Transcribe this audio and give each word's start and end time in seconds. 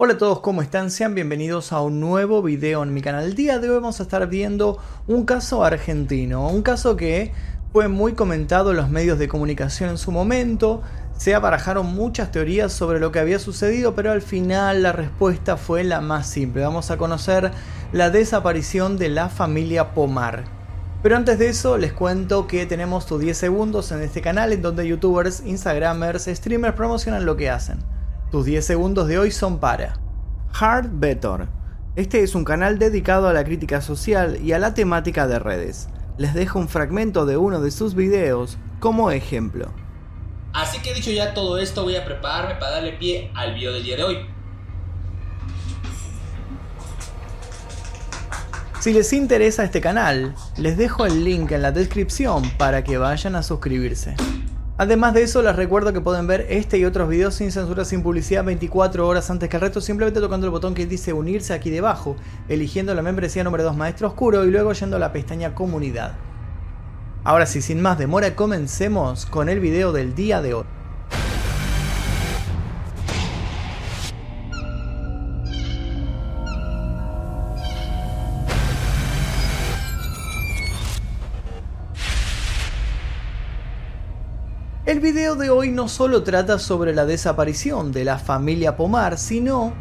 Hola 0.00 0.12
a 0.12 0.18
todos, 0.18 0.38
¿cómo 0.38 0.62
están? 0.62 0.92
Sean 0.92 1.16
bienvenidos 1.16 1.72
a 1.72 1.80
un 1.80 1.98
nuevo 1.98 2.40
video 2.40 2.84
en 2.84 2.94
mi 2.94 3.02
canal. 3.02 3.24
El 3.24 3.34
día 3.34 3.58
de 3.58 3.68
hoy 3.68 3.74
vamos 3.74 3.98
a 3.98 4.04
estar 4.04 4.28
viendo 4.28 4.78
un 5.08 5.24
caso 5.24 5.64
argentino, 5.64 6.46
un 6.46 6.62
caso 6.62 6.94
que 6.94 7.32
fue 7.72 7.88
muy 7.88 8.12
comentado 8.12 8.70
en 8.70 8.76
los 8.76 8.90
medios 8.90 9.18
de 9.18 9.26
comunicación 9.26 9.90
en 9.90 9.98
su 9.98 10.12
momento, 10.12 10.82
se 11.16 11.34
abarajaron 11.34 11.86
muchas 11.86 12.30
teorías 12.30 12.72
sobre 12.72 13.00
lo 13.00 13.10
que 13.10 13.18
había 13.18 13.40
sucedido, 13.40 13.96
pero 13.96 14.12
al 14.12 14.22
final 14.22 14.84
la 14.84 14.92
respuesta 14.92 15.56
fue 15.56 15.82
la 15.82 16.00
más 16.00 16.28
simple. 16.28 16.62
Vamos 16.62 16.92
a 16.92 16.96
conocer 16.96 17.50
la 17.90 18.10
desaparición 18.10 18.98
de 18.98 19.08
la 19.08 19.28
familia 19.28 19.94
Pomar. 19.94 20.44
Pero 21.02 21.16
antes 21.16 21.40
de 21.40 21.48
eso 21.48 21.76
les 21.76 21.92
cuento 21.92 22.46
que 22.46 22.66
tenemos 22.66 23.04
tus 23.04 23.20
10 23.20 23.36
segundos 23.36 23.90
en 23.90 24.02
este 24.02 24.22
canal 24.22 24.52
en 24.52 24.62
donde 24.62 24.86
youtubers, 24.86 25.42
instagramers, 25.44 26.26
streamers 26.26 26.76
promocionan 26.76 27.26
lo 27.26 27.36
que 27.36 27.50
hacen. 27.50 27.97
Tus 28.30 28.44
10 28.44 28.62
segundos 28.62 29.08
de 29.08 29.18
hoy 29.18 29.30
son 29.30 29.58
para 29.58 29.98
Hard 30.52 30.90
Better. 30.92 31.48
Este 31.96 32.22
es 32.22 32.34
un 32.34 32.44
canal 32.44 32.78
dedicado 32.78 33.26
a 33.26 33.32
la 33.32 33.42
crítica 33.42 33.80
social 33.80 34.38
y 34.44 34.52
a 34.52 34.58
la 34.58 34.74
temática 34.74 35.26
de 35.26 35.38
redes. 35.38 35.88
Les 36.18 36.34
dejo 36.34 36.58
un 36.58 36.68
fragmento 36.68 37.24
de 37.24 37.38
uno 37.38 37.62
de 37.62 37.70
sus 37.70 37.94
videos 37.94 38.58
como 38.80 39.10
ejemplo. 39.10 39.72
Así 40.52 40.78
que 40.80 40.92
dicho 40.92 41.10
ya 41.10 41.32
todo 41.32 41.56
esto, 41.56 41.84
voy 41.84 41.96
a 41.96 42.04
prepararme 42.04 42.56
para 42.56 42.72
darle 42.72 42.92
pie 42.92 43.30
al 43.34 43.54
video 43.54 43.72
del 43.72 43.84
día 43.84 43.96
de 43.96 44.04
hoy. 44.04 44.18
Si 48.80 48.92
les 48.92 49.10
interesa 49.14 49.64
este 49.64 49.80
canal, 49.80 50.34
les 50.58 50.76
dejo 50.76 51.06
el 51.06 51.24
link 51.24 51.50
en 51.52 51.62
la 51.62 51.72
descripción 51.72 52.42
para 52.58 52.84
que 52.84 52.98
vayan 52.98 53.36
a 53.36 53.42
suscribirse. 53.42 54.16
Además 54.80 55.12
de 55.12 55.22
eso, 55.22 55.42
les 55.42 55.56
recuerdo 55.56 55.92
que 55.92 56.00
pueden 56.00 56.28
ver 56.28 56.46
este 56.50 56.78
y 56.78 56.84
otros 56.84 57.08
videos 57.08 57.34
sin 57.34 57.50
censura, 57.50 57.84
sin 57.84 58.00
publicidad, 58.00 58.44
24 58.44 59.08
horas 59.08 59.28
antes 59.28 59.48
que 59.48 59.56
el 59.56 59.62
resto, 59.62 59.80
simplemente 59.80 60.20
tocando 60.20 60.46
el 60.46 60.52
botón 60.52 60.72
que 60.74 60.86
dice 60.86 61.12
unirse 61.12 61.52
aquí 61.52 61.68
debajo, 61.68 62.14
eligiendo 62.48 62.94
la 62.94 63.02
membresía 63.02 63.42
número 63.42 63.64
2 63.64 63.76
Maestro 63.76 64.06
Oscuro 64.06 64.44
y 64.44 64.52
luego 64.52 64.72
yendo 64.72 64.94
a 64.94 65.00
la 65.00 65.12
pestaña 65.12 65.52
Comunidad. 65.52 66.14
Ahora 67.24 67.46
sí, 67.46 67.60
sin 67.60 67.82
más 67.82 67.98
demora, 67.98 68.36
comencemos 68.36 69.26
con 69.26 69.48
el 69.48 69.58
video 69.58 69.90
del 69.90 70.14
día 70.14 70.40
de 70.42 70.54
hoy. 70.54 70.64
El 84.88 85.00
video 85.00 85.36
de 85.36 85.50
hoy 85.50 85.70
no 85.70 85.86
solo 85.86 86.22
trata 86.22 86.58
sobre 86.58 86.94
la 86.94 87.04
desaparición 87.04 87.92
de 87.92 88.06
la 88.06 88.18
familia 88.18 88.78
Pomar, 88.78 89.18
sino 89.18 89.74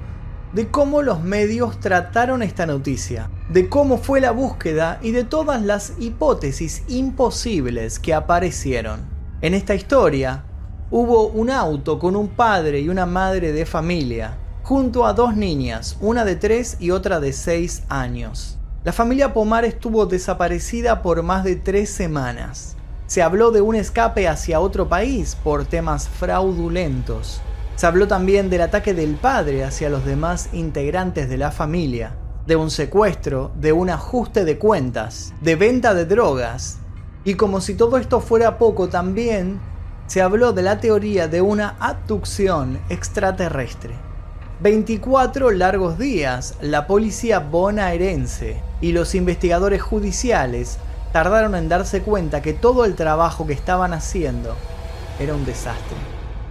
de 0.52 0.68
cómo 0.68 1.02
los 1.02 1.24
medios 1.24 1.80
trataron 1.80 2.44
esta 2.44 2.66
noticia, 2.66 3.30
de 3.48 3.70
cómo 3.70 4.00
fue 4.00 4.20
la 4.20 4.32
búsqueda 4.32 5.00
y 5.02 5.12
de 5.12 5.24
todas 5.24 5.62
las 5.62 5.94
hipótesis 5.98 6.84
imposibles 6.90 8.00
que 8.00 8.14
aparecieron. 8.14 9.00
En 9.40 9.54
esta 9.54 9.76
historia, 9.76 10.44
hubo 10.92 11.28
un 11.30 11.52
auto 11.52 12.00
con 12.00 12.18
un 12.18 12.28
padre 12.28 12.82
y 12.82 12.90
una 12.90 13.06
madre 13.06 13.54
de 13.54 13.66
familia, 13.66 14.38
junto 14.64 15.06
a 15.06 15.14
dos 15.14 15.38
niñas, 15.38 15.96
una 16.02 16.26
de 16.26 16.36
3 16.36 16.82
y 16.82 16.92
otra 16.92 17.22
de 17.22 17.32
6 17.32 17.84
años. 17.88 18.58
La 18.84 18.92
familia 18.92 19.34
Pomar 19.34 19.64
estuvo 19.64 20.06
desaparecida 20.06 21.02
por 21.02 21.24
más 21.24 21.46
de 21.46 21.56
tres 21.56 21.92
semanas. 21.92 22.77
Se 23.08 23.24
habló 23.24 23.52
de 23.52 23.62
un 23.62 23.76
escape 23.76 24.28
hacia 24.28 24.60
otro 24.60 24.90
país 24.90 25.38
por 25.42 25.64
temas 25.64 26.10
fraudulentos. 26.10 27.40
Se 27.78 27.88
habló 27.88 28.06
también 28.06 28.50
del 28.50 28.62
ataque 28.62 28.94
del 28.94 29.16
padre 29.16 29.64
hacia 29.64 29.90
los 29.90 30.04
demás 30.04 30.50
integrantes 30.52 31.30
de 31.30 31.38
la 31.38 31.52
familia, 31.52 32.18
de 32.46 32.58
un 32.58 32.70
secuestro, 32.70 33.52
de 33.56 33.72
un 33.72 33.90
ajuste 33.90 34.44
de 34.44 34.58
cuentas, 34.58 35.34
de 35.40 35.56
venta 35.56 35.94
de 35.94 36.04
drogas. 36.04 36.80
Y 37.24 37.36
como 37.36 37.62
si 37.62 37.76
todo 37.76 37.98
esto 37.98 38.20
fuera 38.20 38.58
poco, 38.58 38.90
también 38.90 39.62
se 40.08 40.22
habló 40.22 40.52
de 40.52 40.64
la 40.64 40.82
teoría 40.82 41.30
de 41.30 41.40
una 41.40 41.78
abducción 41.80 42.78
extraterrestre. 42.90 43.96
24 44.60 45.52
largos 45.52 45.98
días, 45.98 46.56
la 46.60 46.88
policía 46.88 47.40
bonaerense 47.40 48.60
y 48.82 48.92
los 48.92 49.16
investigadores 49.16 49.82
judiciales 49.82 50.78
tardaron 51.12 51.56
en 51.56 51.70
darse 51.70 52.02
cuenta 52.02 52.42
que 52.42 52.54
todo 52.54 52.86
el 52.86 52.96
trabajo 52.96 53.48
que 53.48 53.54
estaban 53.54 53.94
haciendo 53.94 54.56
era 55.20 55.34
un 55.34 55.46
desastre. 55.46 55.98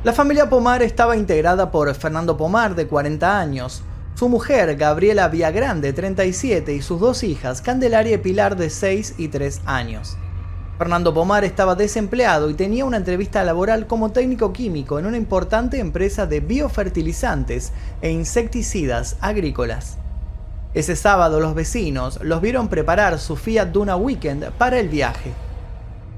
La 0.04 0.12
familia 0.12 0.48
Pomar 0.48 0.82
estaba 0.82 1.16
integrada 1.16 1.70
por 1.70 1.92
Fernando 1.94 2.36
Pomar, 2.36 2.74
de 2.74 2.86
40 2.86 3.38
años, 3.38 3.82
su 4.14 4.28
mujer, 4.28 4.76
Gabriela 4.76 5.28
Villagrande, 5.28 5.92
37, 5.92 6.74
y 6.74 6.80
sus 6.80 7.00
dos 7.00 7.22
hijas, 7.22 7.60
Candelaria 7.60 8.14
y 8.14 8.18
Pilar, 8.18 8.56
de 8.56 8.70
6 8.70 9.16
y 9.18 9.28
3 9.28 9.62
años. 9.66 10.16
Fernando 10.78 11.12
Pomar 11.12 11.44
estaba 11.44 11.74
desempleado 11.74 12.50
y 12.50 12.54
tenía 12.54 12.84
una 12.84 12.98
entrevista 12.98 13.42
laboral 13.44 13.86
como 13.86 14.12
técnico 14.12 14.52
químico 14.52 14.98
en 14.98 15.06
una 15.06 15.16
importante 15.16 15.80
empresa 15.80 16.26
de 16.26 16.40
biofertilizantes 16.40 17.72
e 18.00 18.10
insecticidas 18.10 19.16
agrícolas. 19.20 19.98
Ese 20.76 20.94
sábado 20.94 21.40
los 21.40 21.54
vecinos 21.54 22.18
los 22.22 22.42
vieron 22.42 22.68
preparar 22.68 23.18
su 23.18 23.34
Fiat 23.36 23.68
Duna 23.68 23.96
Weekend 23.96 24.50
para 24.58 24.78
el 24.78 24.90
viaje. 24.90 25.32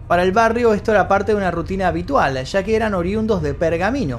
Para 0.08 0.24
el 0.24 0.32
barrio 0.32 0.74
esto 0.74 0.90
era 0.90 1.06
parte 1.06 1.30
de 1.30 1.38
una 1.38 1.52
rutina 1.52 1.86
habitual, 1.86 2.42
ya 2.42 2.64
que 2.64 2.74
eran 2.74 2.92
oriundos 2.94 3.40
de 3.40 3.54
Pergamino. 3.54 4.18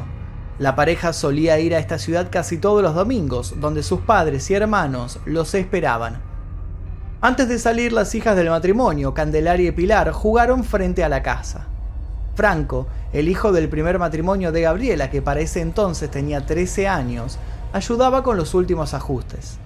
La 0.58 0.78
pareja 0.78 1.12
solía 1.12 1.60
ir 1.60 1.76
a 1.76 1.80
esta 1.80 1.98
ciudad 1.98 2.30
casi 2.32 2.58
todos 2.58 2.82
los 2.82 2.96
domingos, 2.96 3.56
donde 3.60 3.84
sus 3.84 4.00
padres 4.00 4.50
y 4.50 4.54
hermanos 4.54 5.20
los 5.26 5.54
esperaban. 5.56 6.22
Antes 7.20 7.50
de 7.50 7.60
salir, 7.60 7.92
las 7.92 8.16
hijas 8.16 8.38
del 8.38 8.50
matrimonio, 8.50 9.14
Candelaria 9.14 9.68
y 9.68 9.74
Pilar, 9.74 10.10
jugaron 10.14 10.64
frente 10.64 11.04
a 11.04 11.10
la 11.10 11.22
casa. 11.22 11.68
Franco, 12.36 12.88
el 13.12 13.28
hijo 13.28 13.52
del 13.52 13.68
primer 13.68 14.00
matrimonio 14.00 14.54
de 14.54 14.62
Gabriela, 14.62 15.10
que 15.10 15.22
para 15.22 15.42
ese 15.42 15.60
entonces 15.60 16.10
tenía 16.10 16.46
13 16.46 16.88
años, 16.88 17.38
ayudaba 17.74 18.24
con 18.24 18.38
los 18.38 18.54
últimos 18.54 18.94
ajustes. 18.94 19.60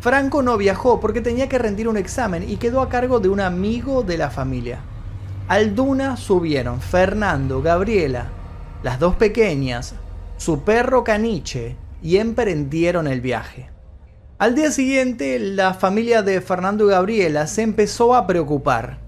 Franco 0.00 0.42
no 0.42 0.56
viajó 0.56 1.00
porque 1.00 1.20
tenía 1.20 1.48
que 1.48 1.58
rendir 1.58 1.88
un 1.88 1.96
examen 1.96 2.48
y 2.48 2.56
quedó 2.56 2.80
a 2.80 2.88
cargo 2.88 3.18
de 3.18 3.28
un 3.28 3.40
amigo 3.40 4.02
de 4.02 4.16
la 4.16 4.30
familia. 4.30 4.80
Al 5.48 5.74
Duna 5.74 6.16
subieron 6.16 6.80
Fernando, 6.80 7.62
Gabriela, 7.62 8.28
las 8.82 9.00
dos 9.00 9.16
pequeñas, 9.16 9.94
su 10.36 10.60
perro 10.60 11.02
caniche 11.02 11.76
y 12.00 12.18
emprendieron 12.18 13.08
el 13.08 13.20
viaje. 13.20 13.70
Al 14.38 14.54
día 14.54 14.70
siguiente, 14.70 15.40
la 15.40 15.74
familia 15.74 16.22
de 16.22 16.40
Fernando 16.40 16.86
y 16.86 16.90
Gabriela 16.90 17.48
se 17.48 17.62
empezó 17.62 18.14
a 18.14 18.26
preocupar. 18.26 19.00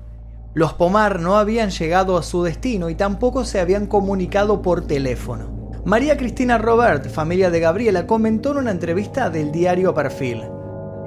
Los 0.55 0.73
Pomar 0.73 1.21
no 1.21 1.37
habían 1.37 1.71
llegado 1.71 2.19
a 2.19 2.25
su 2.25 2.43
destino 2.43 2.91
y 2.91 2.97
tampoco 2.97 3.45
se 3.45 3.61
habían 3.61 3.87
comunicado 3.87 4.61
por 4.61 4.89
teléfono. 4.89 5.71
María 5.85 6.17
Cristina 6.17 6.59
Robert, 6.59 7.09
familia 7.09 7.51
de 7.51 7.61
Gabriela, 7.61 8.09
comentó 8.09 8.51
en 8.51 8.59
una 8.59 8.71
entrevista 8.73 9.31
del 9.31 9.53
diario 9.53 9.95
Perfil. 9.95 10.43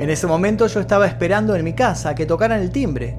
En 0.03 0.09
ese 0.09 0.27
momento 0.27 0.67
yo 0.67 0.81
estaba 0.81 1.07
esperando 1.07 1.55
en 1.55 1.63
mi 1.63 1.71
casa 1.71 2.13
que 2.13 2.25
tocaran 2.25 2.59
el 2.59 2.71
timbre. 2.71 3.17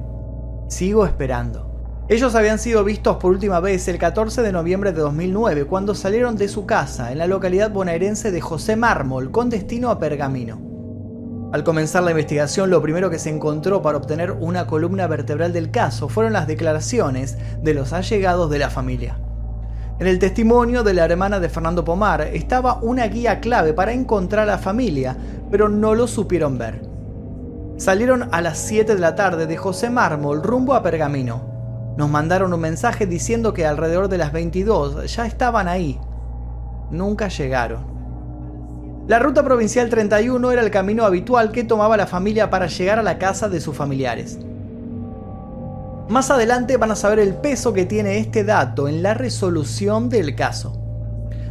Sigo 0.67 1.07
esperando. 1.07 2.05
Ellos 2.09 2.35
habían 2.35 2.59
sido 2.59 2.83
vistos 2.83 3.17
por 3.17 3.31
última 3.31 3.59
vez 3.59 3.87
el 3.87 3.97
14 3.97 4.43
de 4.43 4.51
noviembre 4.51 4.91
de 4.91 5.01
2009 5.01 5.65
cuando 5.65 5.95
salieron 5.95 6.35
de 6.35 6.47
su 6.47 6.67
casa 6.67 7.11
en 7.11 7.17
la 7.17 7.25
localidad 7.25 7.71
bonaerense 7.71 8.29
de 8.29 8.39
José 8.39 8.75
Mármol 8.75 9.31
con 9.31 9.49
destino 9.49 9.89
a 9.89 9.97
Pergamino. 9.97 11.49
Al 11.51 11.63
comenzar 11.63 12.03
la 12.03 12.11
investigación 12.11 12.69
lo 12.69 12.83
primero 12.83 13.09
que 13.09 13.17
se 13.17 13.31
encontró 13.31 13.81
para 13.81 13.97
obtener 13.97 14.33
una 14.33 14.67
columna 14.67 15.07
vertebral 15.07 15.53
del 15.53 15.71
caso 15.71 16.07
fueron 16.07 16.33
las 16.33 16.45
declaraciones 16.45 17.35
de 17.63 17.73
los 17.73 17.93
allegados 17.93 18.51
de 18.51 18.59
la 18.59 18.69
familia. 18.69 19.17
En 19.97 20.07
el 20.07 20.19
testimonio 20.19 20.83
de 20.83 20.93
la 20.93 21.05
hermana 21.05 21.39
de 21.39 21.47
Fernando 21.47 21.85
Pomar 21.85 22.19
estaba 22.21 22.79
una 22.81 23.07
guía 23.07 23.39
clave 23.39 23.73
para 23.73 23.93
encontrar 23.93 24.43
a 24.43 24.51
la 24.51 24.57
familia, 24.57 25.15
pero 25.49 25.69
no 25.69 25.95
lo 25.95 26.05
supieron 26.05 26.57
ver. 26.57 26.81
Salieron 27.77 28.27
a 28.33 28.41
las 28.41 28.57
7 28.57 28.93
de 28.93 28.99
la 28.99 29.15
tarde 29.15 29.47
de 29.47 29.55
José 29.55 29.89
Mármol 29.89 30.43
rumbo 30.43 30.73
a 30.73 30.83
Pergamino. 30.83 31.95
Nos 31.97 32.09
mandaron 32.09 32.51
un 32.51 32.59
mensaje 32.59 33.07
diciendo 33.07 33.53
que 33.53 33.65
alrededor 33.65 34.09
de 34.09 34.17
las 34.17 34.33
22 34.33 35.15
ya 35.15 35.25
estaban 35.25 35.69
ahí. 35.69 35.97
Nunca 36.91 37.29
llegaron. 37.29 37.85
La 39.07 39.19
ruta 39.19 39.43
provincial 39.43 39.89
31 39.89 40.51
era 40.51 40.61
el 40.61 40.71
camino 40.71 41.05
habitual 41.05 41.53
que 41.53 41.63
tomaba 41.63 41.95
la 41.95 42.07
familia 42.07 42.49
para 42.49 42.67
llegar 42.67 42.99
a 42.99 43.03
la 43.03 43.17
casa 43.17 43.47
de 43.47 43.61
sus 43.61 43.77
familiares. 43.77 44.39
Más 46.07 46.29
adelante 46.29 46.77
van 46.77 46.91
a 46.91 46.95
saber 46.95 47.17
el 47.17 47.33
peso 47.33 47.73
que 47.73 47.85
tiene 47.85 48.19
este 48.19 48.43
dato 48.43 48.87
en 48.87 49.01
la 49.01 49.15
resolución 49.15 50.07
del 50.07 50.35
caso. 50.35 50.79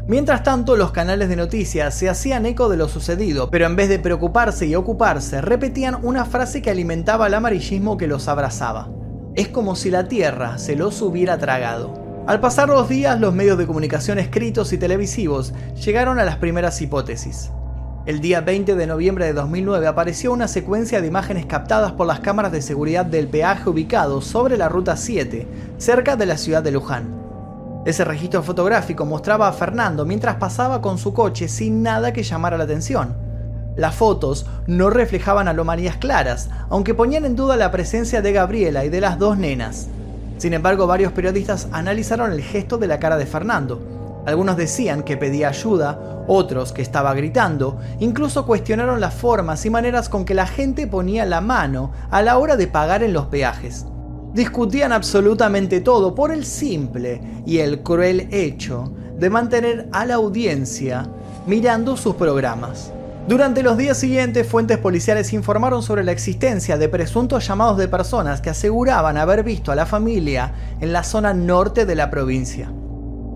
Mientras 0.07 0.45
tanto, 0.45 0.77
los 0.77 0.93
canales 0.93 1.29
de 1.29 1.35
noticias 1.35 1.93
se 1.95 2.09
hacían 2.09 2.47
eco 2.47 2.69
de 2.69 2.77
lo 2.77 2.89
sucedido, 2.89 3.51
pero 3.51 3.67
en 3.67 3.75
vez 3.75 3.89
de 3.89 3.99
preocuparse 3.99 4.67
y 4.67 4.77
ocuparse, 4.77 5.41
repetían 5.41 5.99
una 6.05 6.25
frase 6.25 6.63
que 6.63 6.71
alimentaba 6.71 7.27
el 7.27 7.35
amarillismo 7.35 7.97
que 7.97 8.07
los 8.07 8.29
abrazaba. 8.29 8.91
Es 9.35 9.49
como 9.49 9.75
si 9.75 9.91
la 9.91 10.07
Tierra 10.07 10.59
se 10.59 10.77
los 10.77 11.03
hubiera 11.03 11.37
tragado. 11.39 12.23
Al 12.29 12.39
pasar 12.39 12.69
los 12.69 12.89
días, 12.89 13.19
los 13.19 13.35
medios 13.35 13.59
de 13.59 13.67
comunicación 13.67 14.21
escritos 14.21 14.73
y 14.73 14.79
televisivos 14.79 15.53
llegaron 15.85 16.21
a 16.21 16.25
las 16.25 16.37
primeras 16.37 16.81
hipótesis. 16.81 17.51
El 18.07 18.21
día 18.21 18.43
20 18.43 18.75
de 18.75 18.87
noviembre 18.87 19.25
de 19.25 19.33
2009 19.33 19.87
apareció 19.87 20.31
una 20.31 20.47
secuencia 20.47 21.01
de 21.01 21.07
imágenes 21.07 21.47
captadas 21.47 21.93
por 21.93 22.07
las 22.07 22.21
cámaras 22.21 22.53
de 22.53 22.61
seguridad 22.61 23.07
del 23.07 23.29
peaje 23.29 23.71
ubicado 23.71 24.21
sobre 24.21 24.59
la 24.59 24.69
Ruta 24.69 24.99
7, 24.99 25.49
cerca 25.79 26.15
de 26.15 26.27
la 26.27 26.37
ciudad 26.37 26.63
de 26.63 26.71
Luján. 26.71 27.15
Ese 27.87 28.05
registro 28.05 28.43
fotográfico 28.43 29.07
mostraba 29.07 29.49
a 29.49 29.55
Fernando 29.55 30.05
mientras 30.05 30.37
pasaba 30.37 30.83
con 30.83 30.99
su 30.99 31.15
coche 31.15 31.49
sin 31.49 31.83
nada 31.83 32.13
que 32.13 32.25
llamara 32.25 32.59
la 32.59 32.65
atención. 32.65 33.17
Las 33.75 33.95
fotos 33.95 34.45
no 34.67 34.91
reflejaban 34.91 35.49
anomalías 35.49 35.97
claras, 35.97 36.51
aunque 36.69 36.93
ponían 36.93 37.25
en 37.25 37.37
duda 37.37 37.57
la 37.57 37.71
presencia 37.71 38.21
de 38.21 38.33
Gabriela 38.35 38.85
y 38.85 38.91
de 38.91 39.01
las 39.01 39.19
dos 39.19 39.39
nenas. 39.39 39.89
Sin 40.37 40.53
embargo, 40.53 40.87
varios 40.87 41.13
periodistas 41.13 41.69
analizaron 41.73 42.33
el 42.33 42.43
gesto 42.43 42.77
de 42.77 42.87
la 42.87 42.99
cara 42.99 43.17
de 43.17 43.25
Fernando 43.25 43.94
algunos 44.27 44.57
decían 44.57 45.03
que 45.03 45.17
pedía 45.17 45.49
ayuda, 45.49 46.25
otros 46.27 46.73
que 46.73 46.83
estaba 46.83 47.15
gritando, 47.15 47.79
incluso 48.01 48.47
cuestionaron 48.47 49.01
las 49.01 49.15
formas 49.15 49.65
y 49.67 49.71
maneras 49.71 50.09
con 50.09 50.25
que 50.25 50.35
la 50.35 50.47
gente 50.47 50.87
ponía 50.87 51.25
la 51.27 51.41
mano 51.41 51.93
a 52.11 52.23
la 52.23 52.39
hora 52.39 52.57
de 52.57 52.67
pagar 52.67 53.03
en 53.03 53.13
los 53.13 53.27
peajes. 53.27 53.87
Discutían 54.33 54.93
absolutamente 54.93 55.81
todo 55.81 56.15
por 56.15 56.33
el 56.33 56.45
simple 56.45 57.21
y 57.47 57.59
el 57.59 57.83
cruel 57.83 58.29
hecho 58.33 58.93
de 59.17 59.31
mantener 59.31 59.89
a 59.93 60.07
la 60.07 60.15
audiencia 60.15 61.09
mirando 61.47 61.97
sus 61.97 62.17
programas. 62.17 62.93
Durante 63.29 63.63
los 63.63 63.79
días 63.79 63.97
siguientes, 63.97 64.47
fuentes 64.47 64.77
policiales 64.79 65.33
informaron 65.33 65.83
sobre 65.83 66.05
la 66.05 66.13
existencia 66.13 66.77
de 66.77 66.89
presuntos 66.89 67.47
llamados 67.47 67.79
de 67.79 67.89
personas 67.89 68.41
que 68.41 68.51
aseguraban 68.51 69.17
haber 69.17 69.45
visto 69.45 69.73
a 69.73 69.75
la 69.75 69.87
familia 69.87 70.53
en 70.81 70.93
la 70.93 71.05
zona 71.05 71.33
norte 71.33 71.87
de 71.87 71.95
la 71.95 72.11
provincia. 72.11 72.71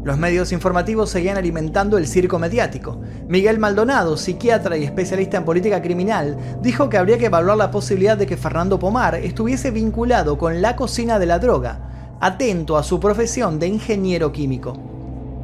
Los 0.04 0.16
medios 0.16 0.52
informativos 0.52 1.10
seguían 1.10 1.36
alimentando 1.36 1.98
el 1.98 2.06
circo 2.06 2.38
mediático. 2.38 3.00
Miguel 3.26 3.58
Maldonado, 3.58 4.16
psiquiatra 4.16 4.76
y 4.76 4.84
especialista 4.84 5.36
en 5.36 5.44
política 5.44 5.82
criminal, 5.82 6.38
dijo 6.62 6.88
que 6.88 6.98
habría 6.98 7.18
que 7.18 7.26
evaluar 7.26 7.56
la 7.56 7.70
posibilidad 7.70 8.16
de 8.16 8.26
que 8.26 8.36
Fernando 8.36 8.78
Pomar 8.78 9.16
estuviese 9.16 9.70
vinculado 9.70 10.38
con 10.38 10.62
la 10.62 10.76
cocina 10.76 11.18
de 11.18 11.26
la 11.26 11.38
droga, 11.38 12.16
atento 12.20 12.76
a 12.76 12.84
su 12.84 13.00
profesión 13.00 13.58
de 13.58 13.66
ingeniero 13.66 14.32
químico. 14.32 14.78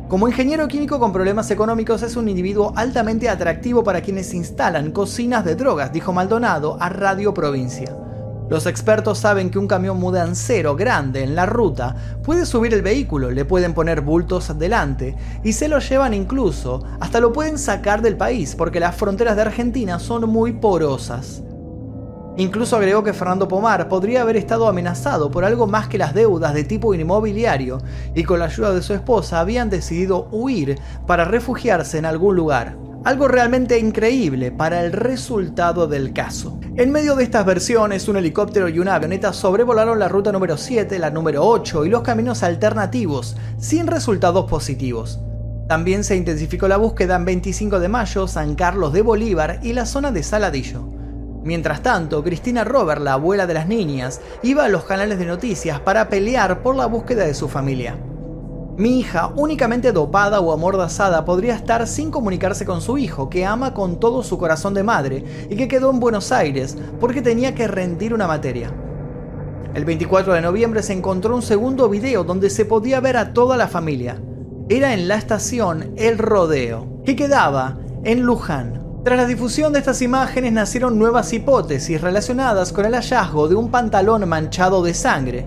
Como 0.08 0.28
ingeniero 0.28 0.68
químico 0.68 1.00
con 1.00 1.12
problemas 1.12 1.50
económicos 1.50 2.02
es 2.02 2.14
un 2.14 2.28
individuo 2.28 2.72
altamente 2.76 3.28
atractivo 3.28 3.82
para 3.82 4.02
quienes 4.02 4.32
instalan 4.34 4.92
cocinas 4.92 5.44
de 5.44 5.56
drogas, 5.56 5.92
dijo 5.92 6.12
Maldonado 6.12 6.76
a 6.80 6.88
Radio 6.90 7.34
Provincia. 7.34 7.96
Los 8.48 8.66
expertos 8.66 9.18
saben 9.18 9.50
que 9.50 9.58
un 9.58 9.66
camión 9.66 9.98
mudancero 9.98 10.76
grande 10.76 11.22
en 11.22 11.34
la 11.34 11.46
ruta 11.46 11.96
puede 12.22 12.44
subir 12.44 12.74
el 12.74 12.82
vehículo, 12.82 13.30
le 13.30 13.46
pueden 13.46 13.72
poner 13.72 14.02
bultos 14.02 14.58
delante 14.58 15.16
y 15.42 15.54
se 15.54 15.66
lo 15.66 15.78
llevan 15.78 16.12
incluso, 16.12 16.84
hasta 17.00 17.20
lo 17.20 17.32
pueden 17.32 17.56
sacar 17.56 18.02
del 18.02 18.18
país 18.18 18.54
porque 18.54 18.80
las 18.80 18.96
fronteras 18.96 19.36
de 19.36 19.42
Argentina 19.42 19.98
son 19.98 20.28
muy 20.28 20.52
porosas. 20.52 21.42
Incluso 22.36 22.76
agregó 22.76 23.02
que 23.02 23.14
Fernando 23.14 23.48
Pomar 23.48 23.88
podría 23.88 24.22
haber 24.22 24.36
estado 24.36 24.68
amenazado 24.68 25.30
por 25.30 25.44
algo 25.44 25.66
más 25.66 25.88
que 25.88 25.98
las 25.98 26.14
deudas 26.14 26.52
de 26.52 26.64
tipo 26.64 26.92
inmobiliario 26.92 27.78
y 28.14 28.24
con 28.24 28.40
la 28.40 28.46
ayuda 28.46 28.74
de 28.74 28.82
su 28.82 28.92
esposa 28.92 29.40
habían 29.40 29.70
decidido 29.70 30.28
huir 30.32 30.78
para 31.06 31.24
refugiarse 31.24 31.96
en 31.96 32.06
algún 32.06 32.36
lugar. 32.36 32.76
Algo 33.04 33.28
realmente 33.28 33.78
increíble 33.78 34.50
para 34.50 34.82
el 34.82 34.90
resultado 34.90 35.86
del 35.86 36.14
caso. 36.14 36.58
En 36.76 36.90
medio 36.90 37.14
de 37.16 37.24
estas 37.24 37.44
versiones, 37.44 38.08
un 38.08 38.16
helicóptero 38.16 38.66
y 38.70 38.78
una 38.78 38.94
avioneta 38.94 39.34
sobrevolaron 39.34 39.98
la 39.98 40.08
ruta 40.08 40.32
número 40.32 40.56
7, 40.56 40.98
la 40.98 41.10
número 41.10 41.46
8 41.46 41.84
y 41.84 41.90
los 41.90 42.00
caminos 42.00 42.42
alternativos, 42.42 43.36
sin 43.58 43.88
resultados 43.88 44.48
positivos. 44.48 45.20
También 45.68 46.02
se 46.02 46.16
intensificó 46.16 46.66
la 46.66 46.78
búsqueda 46.78 47.16
en 47.16 47.26
25 47.26 47.78
de 47.78 47.88
mayo, 47.88 48.26
San 48.26 48.54
Carlos 48.54 48.94
de 48.94 49.02
Bolívar 49.02 49.60
y 49.62 49.74
la 49.74 49.84
zona 49.84 50.10
de 50.10 50.22
Saladillo. 50.22 50.88
Mientras 51.42 51.82
tanto, 51.82 52.24
Cristina 52.24 52.64
Robert, 52.64 53.02
la 53.02 53.12
abuela 53.12 53.46
de 53.46 53.52
las 53.52 53.68
niñas, 53.68 54.22
iba 54.42 54.64
a 54.64 54.70
los 54.70 54.84
canales 54.84 55.18
de 55.18 55.26
noticias 55.26 55.78
para 55.78 56.08
pelear 56.08 56.62
por 56.62 56.74
la 56.74 56.86
búsqueda 56.86 57.26
de 57.26 57.34
su 57.34 57.50
familia. 57.50 57.98
Mi 58.76 58.98
hija, 58.98 59.32
únicamente 59.36 59.92
dopada 59.92 60.40
o 60.40 60.52
amordazada, 60.52 61.24
podría 61.24 61.54
estar 61.54 61.86
sin 61.86 62.10
comunicarse 62.10 62.66
con 62.66 62.80
su 62.80 62.98
hijo, 62.98 63.30
que 63.30 63.46
ama 63.46 63.72
con 63.72 64.00
todo 64.00 64.24
su 64.24 64.36
corazón 64.36 64.74
de 64.74 64.82
madre 64.82 65.24
y 65.48 65.54
que 65.54 65.68
quedó 65.68 65.90
en 65.90 66.00
Buenos 66.00 66.32
Aires 66.32 66.76
porque 66.98 67.22
tenía 67.22 67.54
que 67.54 67.68
rendir 67.68 68.12
una 68.12 68.26
materia. 68.26 68.74
El 69.74 69.84
24 69.84 70.32
de 70.32 70.40
noviembre 70.40 70.82
se 70.82 70.92
encontró 70.92 71.36
un 71.36 71.42
segundo 71.42 71.88
video 71.88 72.24
donde 72.24 72.50
se 72.50 72.64
podía 72.64 72.98
ver 72.98 73.16
a 73.16 73.32
toda 73.32 73.56
la 73.56 73.68
familia. 73.68 74.20
Era 74.68 74.92
en 74.92 75.06
la 75.06 75.16
estación 75.16 75.92
El 75.96 76.18
Rodeo, 76.18 77.00
que 77.04 77.14
quedaba 77.14 77.78
en 78.02 78.22
Luján. 78.22 78.82
Tras 79.04 79.18
la 79.18 79.26
difusión 79.26 79.72
de 79.72 79.78
estas 79.78 80.02
imágenes 80.02 80.52
nacieron 80.52 80.98
nuevas 80.98 81.32
hipótesis 81.32 82.00
relacionadas 82.00 82.72
con 82.72 82.86
el 82.86 82.94
hallazgo 82.94 83.46
de 83.46 83.54
un 83.54 83.70
pantalón 83.70 84.28
manchado 84.28 84.82
de 84.82 84.94
sangre, 84.94 85.46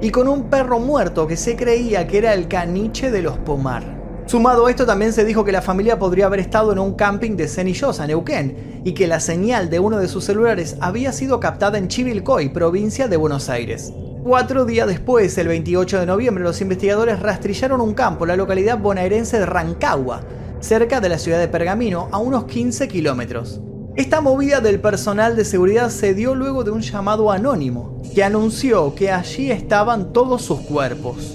y 0.00 0.10
con 0.10 0.28
un 0.28 0.50
perro 0.50 0.78
muerto 0.78 1.26
que 1.26 1.36
se 1.36 1.56
creía 1.56 2.06
que 2.06 2.18
era 2.18 2.34
el 2.34 2.48
caniche 2.48 3.10
de 3.10 3.22
los 3.22 3.38
Pomar. 3.38 3.96
Sumado 4.26 4.66
a 4.66 4.70
esto 4.70 4.84
también 4.84 5.12
se 5.12 5.24
dijo 5.24 5.44
que 5.44 5.52
la 5.52 5.62
familia 5.62 6.00
podría 6.00 6.26
haber 6.26 6.40
estado 6.40 6.72
en 6.72 6.80
un 6.80 6.94
camping 6.94 7.36
de 7.36 7.46
Cenillosa, 7.46 8.08
Neuquén, 8.08 8.82
y 8.84 8.92
que 8.92 9.06
la 9.06 9.20
señal 9.20 9.70
de 9.70 9.78
uno 9.78 9.98
de 9.98 10.08
sus 10.08 10.24
celulares 10.24 10.76
había 10.80 11.12
sido 11.12 11.38
captada 11.38 11.78
en 11.78 11.86
Chivilcoy, 11.86 12.48
provincia 12.48 13.06
de 13.06 13.16
Buenos 13.16 13.48
Aires. 13.48 13.92
Cuatro 14.24 14.64
días 14.64 14.88
después, 14.88 15.38
el 15.38 15.46
28 15.46 16.00
de 16.00 16.06
noviembre, 16.06 16.42
los 16.42 16.60
investigadores 16.60 17.20
rastrillaron 17.20 17.80
un 17.80 17.94
campo 17.94 18.24
en 18.24 18.30
la 18.30 18.36
localidad 18.36 18.78
bonaerense 18.78 19.38
de 19.38 19.46
Rancagua, 19.46 20.22
cerca 20.58 21.00
de 21.00 21.08
la 21.08 21.18
ciudad 21.18 21.38
de 21.38 21.46
Pergamino, 21.46 22.08
a 22.10 22.18
unos 22.18 22.46
15 22.46 22.88
kilómetros. 22.88 23.60
Esta 23.96 24.20
movida 24.20 24.60
del 24.60 24.78
personal 24.78 25.36
de 25.36 25.44
seguridad 25.46 25.88
se 25.88 26.12
dio 26.12 26.34
luego 26.34 26.64
de 26.64 26.70
un 26.70 26.82
llamado 26.82 27.32
anónimo, 27.32 28.02
que 28.14 28.22
anunció 28.22 28.94
que 28.94 29.10
allí 29.10 29.50
estaban 29.50 30.12
todos 30.12 30.42
sus 30.42 30.60
cuerpos. 30.60 31.34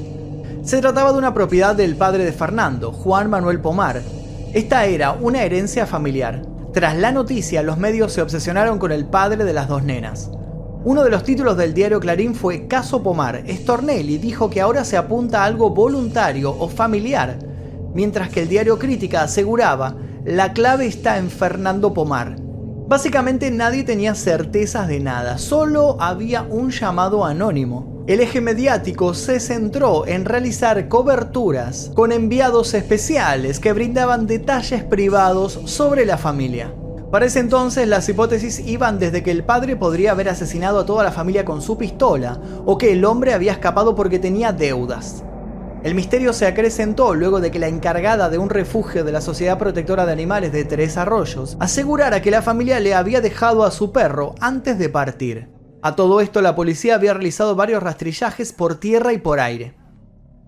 Se 0.61 0.79
trataba 0.79 1.11
de 1.11 1.17
una 1.17 1.33
propiedad 1.33 1.75
del 1.75 1.95
padre 1.95 2.23
de 2.23 2.31
Fernando, 2.31 2.91
Juan 2.91 3.31
Manuel 3.31 3.59
Pomar. 3.61 4.03
Esta 4.53 4.85
era 4.85 5.11
una 5.13 5.41
herencia 5.41 5.87
familiar. 5.87 6.43
Tras 6.71 6.95
la 6.95 7.11
noticia, 7.11 7.63
los 7.63 7.79
medios 7.79 8.13
se 8.13 8.21
obsesionaron 8.21 8.77
con 8.77 8.91
el 8.91 9.05
padre 9.05 9.43
de 9.43 9.53
las 9.53 9.67
dos 9.67 9.83
nenas. 9.83 10.29
Uno 10.83 11.03
de 11.03 11.09
los 11.09 11.23
títulos 11.23 11.57
del 11.57 11.73
diario 11.73 11.99
Clarín 11.99 12.35
fue 12.35 12.67
Caso 12.67 13.01
Pomar. 13.01 13.43
Stornelli 13.49 14.19
dijo 14.19 14.51
que 14.51 14.61
ahora 14.61 14.85
se 14.85 14.97
apunta 14.97 15.41
a 15.41 15.45
algo 15.45 15.71
voluntario 15.71 16.55
o 16.55 16.69
familiar, 16.69 17.39
mientras 17.95 18.29
que 18.29 18.43
el 18.43 18.49
diario 18.49 18.77
Crítica 18.77 19.23
aseguraba 19.23 19.95
la 20.25 20.53
clave 20.53 20.85
está 20.85 21.17
en 21.17 21.31
Fernando 21.31 21.95
Pomar. 21.95 22.35
Básicamente 22.91 23.51
nadie 23.51 23.85
tenía 23.85 24.13
certezas 24.15 24.89
de 24.89 24.99
nada, 24.99 25.37
solo 25.37 25.95
había 26.01 26.41
un 26.41 26.71
llamado 26.71 27.23
anónimo. 27.23 28.03
El 28.05 28.19
eje 28.19 28.41
mediático 28.41 29.13
se 29.13 29.39
centró 29.39 30.05
en 30.05 30.25
realizar 30.25 30.89
coberturas 30.89 31.89
con 31.95 32.11
enviados 32.11 32.73
especiales 32.73 33.61
que 33.61 33.71
brindaban 33.71 34.27
detalles 34.27 34.83
privados 34.83 35.57
sobre 35.67 36.05
la 36.05 36.17
familia. 36.17 36.73
Para 37.09 37.27
ese 37.27 37.39
entonces 37.39 37.87
las 37.87 38.09
hipótesis 38.09 38.59
iban 38.59 38.99
desde 38.99 39.23
que 39.23 39.31
el 39.31 39.45
padre 39.45 39.77
podría 39.77 40.11
haber 40.11 40.27
asesinado 40.27 40.81
a 40.81 40.85
toda 40.85 41.05
la 41.05 41.13
familia 41.13 41.45
con 41.45 41.61
su 41.61 41.77
pistola 41.77 42.41
o 42.65 42.77
que 42.77 42.91
el 42.91 43.05
hombre 43.05 43.33
había 43.33 43.53
escapado 43.53 43.95
porque 43.95 44.19
tenía 44.19 44.51
deudas. 44.51 45.23
El 45.83 45.95
misterio 45.95 46.31
se 46.31 46.45
acrecentó 46.45 47.15
luego 47.15 47.41
de 47.41 47.49
que 47.49 47.57
la 47.57 47.67
encargada 47.67 48.29
de 48.29 48.37
un 48.37 48.51
refugio 48.51 49.03
de 49.03 49.11
la 49.11 49.19
Sociedad 49.19 49.57
Protectora 49.57 50.05
de 50.05 50.11
Animales 50.11 50.51
de 50.51 50.63
Tres 50.63 50.95
Arroyos 50.95 51.57
asegurara 51.59 52.21
que 52.21 52.29
la 52.29 52.43
familia 52.43 52.79
le 52.79 52.93
había 52.93 53.19
dejado 53.19 53.63
a 53.63 53.71
su 53.71 53.91
perro 53.91 54.35
antes 54.39 54.77
de 54.77 54.89
partir. 54.89 55.49
A 55.81 55.95
todo 55.95 56.21
esto, 56.21 56.43
la 56.43 56.55
policía 56.55 56.93
había 56.93 57.15
realizado 57.15 57.55
varios 57.55 57.81
rastrillajes 57.81 58.53
por 58.53 58.75
tierra 58.75 59.11
y 59.11 59.17
por 59.17 59.39
aire. 59.39 59.75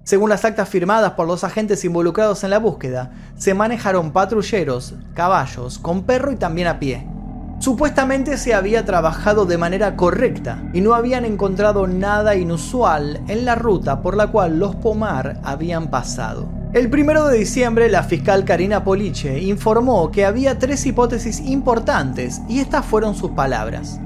Según 0.04 0.30
las 0.30 0.46
actas 0.46 0.70
firmadas 0.70 1.14
por 1.14 1.26
los 1.26 1.44
agentes 1.44 1.84
involucrados 1.84 2.44
en 2.44 2.52
la 2.52 2.60
búsqueda, 2.60 3.12
se 3.36 3.56
manejaron 3.56 4.12
patrulleros, 4.12 4.94
caballos, 5.16 5.80
con 5.80 6.04
perro 6.04 6.32
y 6.32 6.36
también 6.36 6.68
a 6.68 6.78
pie. 6.78 7.08
Supuestamente 7.64 8.36
se 8.36 8.54
había 8.54 8.84
trabajado 8.84 9.46
de 9.46 9.58
manera 9.58 9.96
correcta 9.96 10.62
y 10.74 10.82
no 10.82 10.96
habían 10.96 11.24
encontrado 11.24 11.88
nada 11.88 12.36
inusual 12.36 13.22
en 13.30 13.46
la 13.46 13.56
ruta 13.56 14.02
por 14.02 14.18
la 14.18 14.28
cual 14.28 14.60
los 14.60 14.76
Pomar 14.76 15.40
habían 15.46 15.90
pasado. 15.90 16.50
El 16.74 16.90
primero 16.90 17.26
de 17.26 17.38
diciembre, 17.38 17.90
la 17.90 18.04
fiscal 18.04 18.44
Karina 18.44 18.84
Poliche 18.84 19.40
informó 19.40 20.12
que 20.12 20.26
había 20.26 20.60
tres 20.60 20.86
hipótesis 20.86 21.40
importantes 21.40 22.42
y 22.50 22.60
estas 22.60 22.86
fueron 22.86 23.16
sus 23.16 23.32
palabras. 23.32 23.98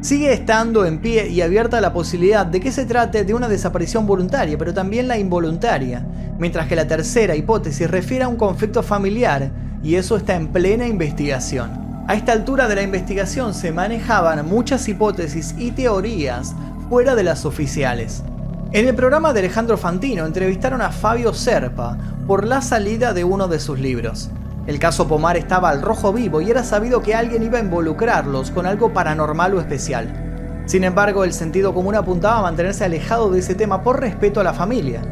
Sigue 0.00 0.32
estando 0.32 0.86
en 0.86 1.00
pie 1.00 1.26
y 1.26 1.40
abierta 1.40 1.80
la 1.80 1.92
posibilidad 1.92 2.46
de 2.46 2.60
que 2.60 2.70
se 2.70 2.86
trate 2.86 3.24
de 3.24 3.34
una 3.34 3.48
desaparición 3.48 4.06
voluntaria, 4.06 4.56
pero 4.56 4.72
también 4.72 5.08
la 5.08 5.18
involuntaria, 5.18 6.06
mientras 6.38 6.68
que 6.68 6.76
la 6.76 6.86
tercera 6.86 7.34
hipótesis 7.34 7.90
refiere 7.90 8.22
a 8.22 8.28
un 8.28 8.36
conflicto 8.36 8.84
familiar 8.84 9.50
y 9.82 9.96
eso 9.96 10.16
está 10.16 10.36
en 10.36 10.52
plena 10.52 10.86
investigación. 10.86 11.85
A 12.08 12.14
esta 12.14 12.30
altura 12.30 12.68
de 12.68 12.76
la 12.76 12.82
investigación 12.82 13.52
se 13.52 13.72
manejaban 13.72 14.48
muchas 14.48 14.86
hipótesis 14.88 15.56
y 15.58 15.72
teorías 15.72 16.54
fuera 16.88 17.16
de 17.16 17.24
las 17.24 17.44
oficiales. 17.44 18.22
En 18.70 18.86
el 18.86 18.94
programa 18.94 19.32
de 19.32 19.40
Alejandro 19.40 19.76
Fantino 19.76 20.24
entrevistaron 20.24 20.82
a 20.82 20.92
Fabio 20.92 21.34
Serpa 21.34 21.98
por 22.28 22.46
la 22.46 22.62
salida 22.62 23.12
de 23.12 23.24
uno 23.24 23.48
de 23.48 23.58
sus 23.58 23.80
libros. 23.80 24.30
El 24.68 24.78
caso 24.78 25.08
Pomar 25.08 25.36
estaba 25.36 25.68
al 25.70 25.82
rojo 25.82 26.12
vivo 26.12 26.40
y 26.40 26.48
era 26.48 26.62
sabido 26.62 27.02
que 27.02 27.16
alguien 27.16 27.42
iba 27.42 27.58
a 27.58 27.62
involucrarlos 27.62 28.52
con 28.52 28.66
algo 28.66 28.92
paranormal 28.92 29.54
o 29.54 29.60
especial. 29.60 30.62
Sin 30.66 30.84
embargo, 30.84 31.24
el 31.24 31.32
sentido 31.32 31.74
común 31.74 31.96
apuntaba 31.96 32.38
a 32.38 32.42
mantenerse 32.42 32.84
alejado 32.84 33.30
de 33.30 33.40
ese 33.40 33.56
tema 33.56 33.82
por 33.82 34.00
respeto 34.00 34.38
a 34.40 34.44
la 34.44 34.54
familia. 34.54 35.02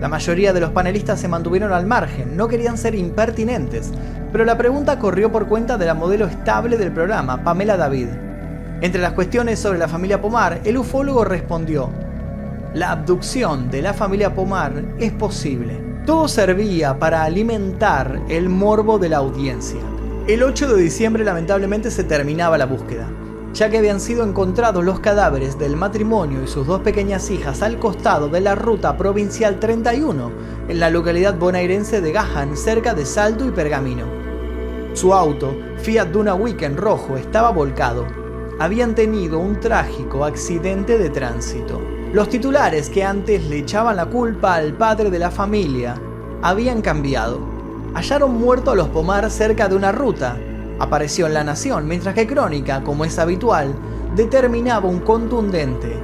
La 0.00 0.08
mayoría 0.08 0.54
de 0.54 0.60
los 0.60 0.70
panelistas 0.70 1.20
se 1.20 1.28
mantuvieron 1.28 1.74
al 1.74 1.84
margen, 1.84 2.34
no 2.34 2.48
querían 2.48 2.78
ser 2.78 2.94
impertinentes, 2.94 3.92
pero 4.32 4.46
la 4.46 4.56
pregunta 4.56 4.98
corrió 4.98 5.30
por 5.30 5.46
cuenta 5.46 5.76
de 5.76 5.84
la 5.84 5.92
modelo 5.92 6.26
estable 6.26 6.78
del 6.78 6.90
programa, 6.90 7.44
Pamela 7.44 7.76
David. 7.76 8.08
Entre 8.80 9.02
las 9.02 9.12
cuestiones 9.12 9.58
sobre 9.58 9.78
la 9.78 9.88
familia 9.88 10.22
Pomar, 10.22 10.62
el 10.64 10.78
ufólogo 10.78 11.22
respondió, 11.24 11.90
la 12.72 12.92
abducción 12.92 13.70
de 13.70 13.82
la 13.82 13.92
familia 13.92 14.34
Pomar 14.34 14.72
es 14.98 15.12
posible. 15.12 15.78
Todo 16.06 16.28
servía 16.28 16.98
para 16.98 17.24
alimentar 17.24 18.22
el 18.30 18.48
morbo 18.48 18.98
de 18.98 19.10
la 19.10 19.18
audiencia. 19.18 19.80
El 20.26 20.42
8 20.42 20.74
de 20.74 20.82
diciembre 20.82 21.24
lamentablemente 21.24 21.90
se 21.90 22.04
terminaba 22.04 22.56
la 22.56 22.64
búsqueda, 22.64 23.06
ya 23.52 23.68
que 23.68 23.78
habían 23.78 24.00
sido 24.00 24.24
encontrados 24.24 24.84
los 24.84 25.00
cadáveres 25.00 25.58
del 25.58 25.76
matrimonio 25.76 26.42
y 26.44 26.48
sus 26.48 26.66
dos 26.66 26.80
pequeñas 26.80 27.30
hijas 27.30 27.62
al 27.62 27.78
costado 27.78 28.28
de 28.28 28.40
la 28.40 28.54
ruta 28.54 28.96
provincial 28.96 29.58
31, 29.58 30.30
en 30.68 30.80
la 30.80 30.90
localidad 30.90 31.36
bonaerense 31.38 32.00
de 32.00 32.12
Gahan, 32.12 32.56
cerca 32.56 32.94
de 32.94 33.04
Salto 33.04 33.46
y 33.46 33.50
Pergamino. 33.50 34.06
Su 34.92 35.14
auto, 35.14 35.56
Fiat 35.78 36.08
Duna 36.08 36.34
Weekend 36.34 36.78
rojo, 36.78 37.16
estaba 37.16 37.50
volcado. 37.50 38.06
Habían 38.58 38.94
tenido 38.94 39.38
un 39.38 39.58
trágico 39.60 40.24
accidente 40.24 40.98
de 40.98 41.10
tránsito. 41.10 41.80
Los 42.12 42.28
titulares 42.28 42.90
que 42.90 43.04
antes 43.04 43.44
le 43.44 43.58
echaban 43.58 43.96
la 43.96 44.06
culpa 44.06 44.56
al 44.56 44.74
padre 44.74 45.10
de 45.10 45.18
la 45.18 45.30
familia 45.30 45.94
habían 46.42 46.82
cambiado. 46.82 47.38
Hallaron 47.94 48.38
muerto 48.38 48.70
a 48.70 48.74
los 48.74 48.88
Pomar 48.88 49.30
cerca 49.30 49.68
de 49.68 49.76
una 49.76 49.92
ruta. 49.92 50.36
Apareció 50.80 51.26
en 51.26 51.34
La 51.34 51.44
Nación, 51.44 51.86
mientras 51.86 52.14
que 52.14 52.26
Crónica, 52.26 52.82
como 52.82 53.04
es 53.04 53.18
habitual, 53.18 53.74
determinaba 54.16 54.88
un 54.88 55.00
contundente, 55.00 55.94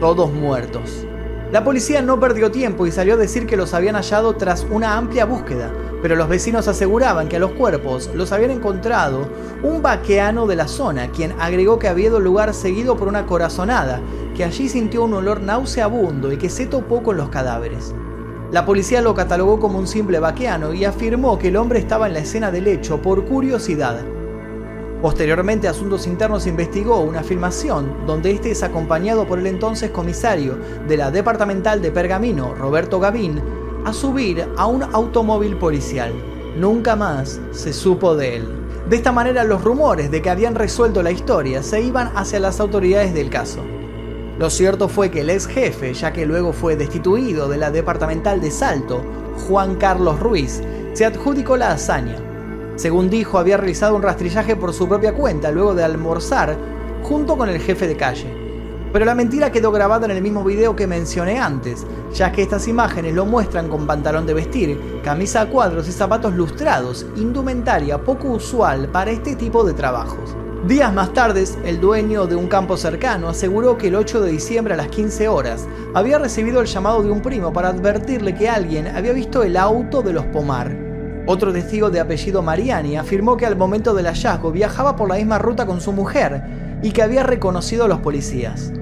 todos 0.00 0.32
muertos. 0.32 1.06
La 1.52 1.62
policía 1.62 2.00
no 2.00 2.18
perdió 2.18 2.50
tiempo 2.50 2.86
y 2.86 2.90
salió 2.90 3.12
a 3.12 3.18
decir 3.18 3.46
que 3.46 3.58
los 3.58 3.74
habían 3.74 3.94
hallado 3.94 4.34
tras 4.36 4.66
una 4.70 4.96
amplia 4.96 5.26
búsqueda, 5.26 5.70
pero 6.00 6.16
los 6.16 6.30
vecinos 6.30 6.66
aseguraban 6.66 7.28
que 7.28 7.36
a 7.36 7.40
los 7.40 7.50
cuerpos 7.52 8.08
los 8.14 8.32
habían 8.32 8.52
encontrado 8.52 9.28
un 9.62 9.82
vaqueano 9.82 10.46
de 10.46 10.56
la 10.56 10.66
zona, 10.66 11.08
quien 11.08 11.34
agregó 11.38 11.78
que 11.78 11.88
había 11.88 12.06
ido 12.06 12.18
lugar 12.18 12.54
seguido 12.54 12.96
por 12.96 13.08
una 13.08 13.26
corazonada, 13.26 14.00
que 14.34 14.44
allí 14.44 14.70
sintió 14.70 15.04
un 15.04 15.12
olor 15.12 15.42
nauseabundo 15.42 16.32
y 16.32 16.38
que 16.38 16.48
se 16.48 16.64
topó 16.64 17.02
con 17.02 17.18
los 17.18 17.28
cadáveres. 17.28 17.94
La 18.50 18.64
policía 18.64 19.02
lo 19.02 19.14
catalogó 19.14 19.60
como 19.60 19.78
un 19.78 19.86
simple 19.86 20.20
vaqueano 20.20 20.72
y 20.72 20.86
afirmó 20.86 21.38
que 21.38 21.48
el 21.48 21.56
hombre 21.58 21.80
estaba 21.80 22.06
en 22.06 22.14
la 22.14 22.20
escena 22.20 22.50
del 22.50 22.66
hecho 22.66 23.02
por 23.02 23.26
curiosidad. 23.26 24.02
Posteriormente, 25.02 25.66
Asuntos 25.66 26.06
Internos 26.06 26.46
investigó 26.46 27.00
una 27.00 27.24
filmación 27.24 28.06
donde 28.06 28.30
este 28.30 28.52
es 28.52 28.62
acompañado 28.62 29.26
por 29.26 29.40
el 29.40 29.48
entonces 29.48 29.90
comisario 29.90 30.56
de 30.86 30.96
la 30.96 31.10
departamental 31.10 31.82
de 31.82 31.90
Pergamino, 31.90 32.54
Roberto 32.54 33.00
Gavín, 33.00 33.42
a 33.84 33.92
subir 33.92 34.46
a 34.56 34.66
un 34.66 34.84
automóvil 34.84 35.56
policial. 35.56 36.12
Nunca 36.56 36.94
más 36.94 37.40
se 37.50 37.72
supo 37.72 38.14
de 38.14 38.36
él. 38.36 38.48
De 38.88 38.94
esta 38.94 39.10
manera 39.10 39.42
los 39.42 39.64
rumores 39.64 40.08
de 40.08 40.22
que 40.22 40.30
habían 40.30 40.54
resuelto 40.54 41.02
la 41.02 41.10
historia 41.10 41.64
se 41.64 41.80
iban 41.80 42.12
hacia 42.14 42.38
las 42.38 42.60
autoridades 42.60 43.12
del 43.12 43.28
caso. 43.28 43.58
Lo 44.38 44.50
cierto 44.50 44.88
fue 44.88 45.10
que 45.10 45.22
el 45.22 45.30
ex 45.30 45.48
jefe, 45.48 45.94
ya 45.94 46.12
que 46.12 46.26
luego 46.26 46.52
fue 46.52 46.76
destituido 46.76 47.48
de 47.48 47.56
la 47.56 47.72
departamental 47.72 48.40
de 48.40 48.52
Salto, 48.52 49.02
Juan 49.48 49.74
Carlos 49.74 50.20
Ruiz, 50.20 50.62
se 50.92 51.04
adjudicó 51.04 51.56
la 51.56 51.72
hazaña. 51.72 52.31
Según 52.82 53.10
dijo, 53.10 53.38
había 53.38 53.58
realizado 53.58 53.94
un 53.94 54.02
rastrillaje 54.02 54.56
por 54.56 54.72
su 54.72 54.88
propia 54.88 55.14
cuenta 55.14 55.52
luego 55.52 55.72
de 55.72 55.84
almorzar 55.84 56.56
junto 57.04 57.38
con 57.38 57.48
el 57.48 57.60
jefe 57.60 57.86
de 57.86 57.96
calle. 57.96 58.26
Pero 58.92 59.04
la 59.04 59.14
mentira 59.14 59.52
quedó 59.52 59.70
grabada 59.70 60.06
en 60.06 60.10
el 60.10 60.20
mismo 60.20 60.42
video 60.42 60.74
que 60.74 60.88
mencioné 60.88 61.38
antes, 61.38 61.86
ya 62.12 62.32
que 62.32 62.42
estas 62.42 62.66
imágenes 62.66 63.14
lo 63.14 63.24
muestran 63.24 63.68
con 63.68 63.86
pantalón 63.86 64.26
de 64.26 64.34
vestir, 64.34 65.00
camisa 65.04 65.42
a 65.42 65.46
cuadros 65.46 65.86
y 65.86 65.92
zapatos 65.92 66.34
lustrados, 66.34 67.06
indumentaria 67.14 68.02
poco 68.02 68.30
usual 68.30 68.88
para 68.88 69.12
este 69.12 69.36
tipo 69.36 69.62
de 69.62 69.74
trabajos. 69.74 70.36
Días 70.66 70.92
más 70.92 71.12
tarde, 71.12 71.44
el 71.64 71.80
dueño 71.80 72.26
de 72.26 72.34
un 72.34 72.48
campo 72.48 72.76
cercano 72.76 73.28
aseguró 73.28 73.78
que 73.78 73.88
el 73.88 73.94
8 73.94 74.22
de 74.22 74.32
diciembre 74.32 74.74
a 74.74 74.78
las 74.78 74.88
15 74.88 75.28
horas 75.28 75.68
había 75.94 76.18
recibido 76.18 76.60
el 76.60 76.66
llamado 76.66 77.04
de 77.04 77.12
un 77.12 77.22
primo 77.22 77.52
para 77.52 77.68
advertirle 77.68 78.34
que 78.34 78.48
alguien 78.48 78.88
había 78.88 79.12
visto 79.12 79.44
el 79.44 79.56
auto 79.56 80.02
de 80.02 80.14
los 80.14 80.24
Pomar. 80.26 80.91
Otro 81.24 81.52
testigo 81.52 81.88
de 81.90 82.00
apellido 82.00 82.42
Mariani 82.42 82.96
afirmó 82.96 83.36
que 83.36 83.46
al 83.46 83.56
momento 83.56 83.94
del 83.94 84.06
hallazgo 84.06 84.50
viajaba 84.50 84.96
por 84.96 85.08
la 85.08 85.14
misma 85.14 85.38
ruta 85.38 85.66
con 85.66 85.80
su 85.80 85.92
mujer 85.92 86.42
y 86.82 86.90
que 86.90 87.02
había 87.02 87.22
reconocido 87.22 87.84
a 87.84 87.88
los 87.88 88.00
policías. 88.00 88.72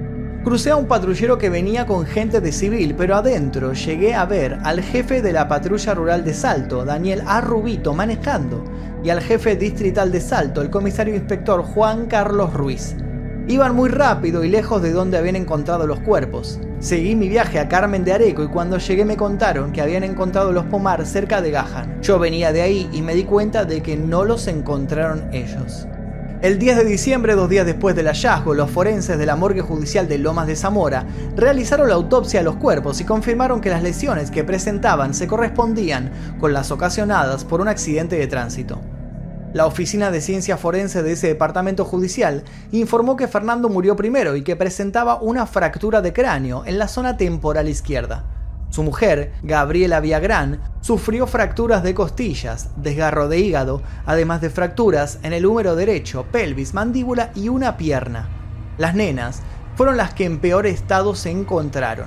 Crucé 0.43 0.71
a 0.71 0.77
un 0.77 0.87
patrullero 0.87 1.37
que 1.37 1.51
venía 1.51 1.85
con 1.85 2.07
gente 2.07 2.41
de 2.41 2.51
civil, 2.51 2.95
pero 2.97 3.17
adentro 3.17 3.75
llegué 3.75 4.15
a 4.15 4.25
ver 4.25 4.59
al 4.65 4.81
jefe 4.81 5.21
de 5.21 5.35
la 5.35 5.49
patrulla 5.49 5.93
rural 5.93 6.25
de 6.25 6.33
Salto, 6.33 6.87
Daniel 6.87 7.23
Arrubito, 7.27 7.93
manejando, 7.93 8.65
y 9.05 9.11
al 9.11 9.21
jefe 9.21 9.57
distrital 9.57 10.11
de 10.11 10.23
Salto, 10.23 10.63
el 10.63 10.71
comisario 10.71 11.15
inspector 11.15 11.63
Juan 11.63 12.07
Carlos 12.07 12.55
Ruiz. 12.55 12.97
Iban 13.51 13.75
muy 13.75 13.89
rápido 13.89 14.45
y 14.45 14.49
lejos 14.49 14.81
de 14.81 14.93
donde 14.93 15.19
habían 15.19 15.35
encontrado 15.35 15.85
los 15.85 15.99
cuerpos. 15.99 16.61
Seguí 16.79 17.17
mi 17.17 17.29
viaje 17.29 17.59
a 17.59 17.69
Carmen 17.69 18.05
de 18.05 18.13
Areco 18.13 18.45
y 18.45 18.47
cuando 18.47 18.79
llegué 18.79 19.05
me 19.05 19.17
contaron 19.17 19.73
que 19.73 19.81
habían 19.81 20.05
encontrado 20.05 20.53
los 20.53 20.67
pomar 20.67 21.05
cerca 21.05 21.43
de 21.43 21.51
Gajan. 21.51 22.01
Yo 22.01 22.21
venía 22.21 22.53
de 22.53 22.63
ahí 22.63 22.89
y 22.93 23.03
me 23.03 23.13
di 23.13 23.25
cuenta 23.25 23.65
de 23.65 23.83
que 23.83 23.97
no 23.97 24.25
los 24.25 24.47
encontraron 24.47 25.31
ellos. 25.33 25.89
El 26.43 26.61
10 26.61 26.77
de 26.77 26.85
diciembre, 26.85 27.35
dos 27.35 27.49
días 27.49 27.67
después 27.67 27.97
del 27.97 28.07
hallazgo, 28.07 28.55
los 28.55 28.71
forenses 28.71 29.19
de 29.19 29.27
la 29.27 29.35
morgue 29.35 29.63
judicial 29.63 30.07
de 30.07 30.19
Lomas 30.19 30.47
de 30.47 30.55
Zamora 30.55 31.05
realizaron 31.35 31.89
la 31.89 31.97
autopsia 31.97 32.39
a 32.39 32.45
los 32.45 32.55
cuerpos 32.55 33.01
y 33.01 33.05
confirmaron 33.05 33.61
que 33.61 33.71
las 33.71 33.83
lesiones 33.83 34.31
que 34.31 34.45
presentaban 34.45 35.13
se 35.13 35.27
correspondían 35.27 36.13
con 36.39 36.53
las 36.53 36.71
ocasionadas 36.71 37.45
por 37.45 37.61
un 37.61 37.67
accidente 37.67 38.15
de 38.15 38.29
tránsito. 38.29 38.81
La 39.53 39.67
Oficina 39.67 40.13
de 40.13 40.21
Ciencia 40.21 40.57
Forense 40.57 41.03
de 41.03 41.13
ese 41.13 41.27
departamento 41.27 41.85
judicial 41.85 42.45
informó 42.71 43.17
que 43.17 43.27
Fernando 43.27 43.69
murió 43.69 43.97
primero 43.97 44.37
y 44.37 44.43
que 44.43 44.55
presentaba 44.55 45.21
una 45.21 45.45
fractura 45.45 46.01
de 46.03 46.13
cráneo 46.13 46.65
en 46.67 46.79
la 46.79 46.87
zona 46.87 47.17
temporal 47.17 47.69
izquierda. 47.69 48.25
Su 48.69 48.85
mujer, 48.85 49.33
Gabriela 49.43 49.99
Viagrán, 49.99 50.61
sufrió 50.83 51.27
fracturas 51.27 51.83
de 51.83 51.95
costillas, 51.95 52.69
desgarro 52.77 53.27
de 53.27 53.41
hígado, 53.41 53.83
además 54.07 54.41
de 54.41 54.51
fracturas 54.51 55.19
en 55.25 55.33
el 55.33 55.45
húmero 55.45 55.75
derecho, 55.75 56.27
pelvis, 56.31 56.73
mandíbula 56.73 57.33
y 57.35 57.49
una 57.49 57.77
pierna. 57.77 58.29
Las 58.79 58.95
nenas 58.95 59.41
fueron 59.75 59.97
las 59.97 60.15
que 60.15 60.27
en 60.27 60.39
peor 60.39 60.69
estado 60.69 61.17
se 61.17 61.33
encontraron. 61.33 62.07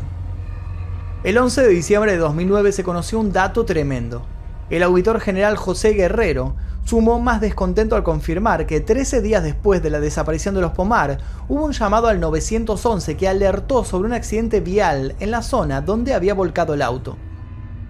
El 1.26 1.38
11 1.38 1.62
de 1.62 1.70
diciembre 1.70 2.14
de 2.14 2.20
2009 2.20 2.72
se 2.72 2.84
conoció 2.86 3.20
un 3.20 3.34
dato 3.34 3.66
tremendo. 3.66 4.26
El 4.70 4.82
auditor 4.84 5.20
general 5.20 5.58
José 5.58 5.94
Guerrero 5.94 6.56
sumó 6.86 7.20
más 7.20 7.42
descontento 7.42 7.96
al 7.96 8.04
confirmar 8.04 8.66
que 8.66 8.80
13 8.80 9.22
días 9.22 9.44
después 9.44 9.84
de 9.84 9.90
la 9.90 10.00
desaparición 10.00 10.56
de 10.56 10.62
los 10.62 10.72
Pomar, 10.72 11.18
hubo 11.48 11.66
un 11.66 11.74
llamado 11.74 12.08
al 12.08 12.20
911 12.20 13.18
que 13.18 13.28
alertó 13.28 13.84
sobre 13.84 14.08
un 14.08 14.14
accidente 14.14 14.62
vial 14.62 15.16
en 15.20 15.32
la 15.32 15.42
zona 15.42 15.82
donde 15.82 16.14
había 16.14 16.34
volcado 16.34 16.74
el 16.74 16.82
auto. 16.82 17.18